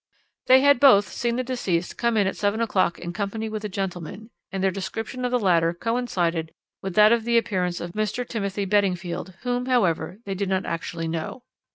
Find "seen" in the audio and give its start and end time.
1.09-1.35